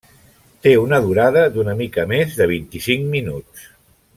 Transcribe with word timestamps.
Té 0.67 0.71
una 0.83 0.99
durada 1.03 1.43
d'una 1.57 1.75
mica 1.83 2.07
més 2.13 2.33
de 2.41 2.51
vint-i-cinc 2.53 3.07
minuts. 3.17 3.71